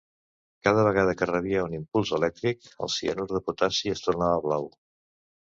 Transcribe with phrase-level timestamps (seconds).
[0.67, 4.69] Cada vegada que rebia un impuls elèctric, el cianur de potassi es tornava blau.